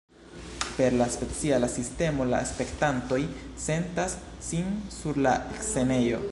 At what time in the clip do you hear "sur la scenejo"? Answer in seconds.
4.99-6.25